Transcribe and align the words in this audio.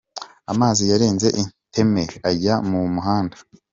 Amazi 0.51 0.83
yarenze 0.91 1.27
iteme 1.43 2.03
ajya 2.29 2.55
mu 2.69 2.79
muhanda. 2.95 3.35